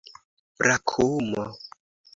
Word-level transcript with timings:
brakumo 0.59 1.43